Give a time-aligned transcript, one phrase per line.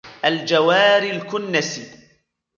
[0.25, 1.79] الجوار الكنس